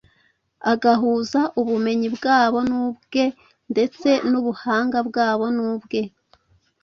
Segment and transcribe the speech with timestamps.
[0.71, 3.23] agahuza ubumenyi bwabo n’ubwe
[3.71, 6.01] ndetse n’ubuhanga bwabo n’ubwe.